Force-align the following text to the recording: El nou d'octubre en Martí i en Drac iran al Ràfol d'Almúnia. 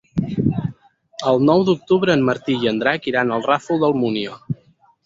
El 1.33 1.37
nou 1.49 1.63
d'octubre 1.67 2.17
en 2.17 2.27
Martí 2.31 2.59
i 2.65 2.73
en 2.73 2.83
Drac 2.85 3.07
iran 3.13 3.39
al 3.39 3.47
Ràfol 3.53 3.85
d'Almúnia. 3.87 4.39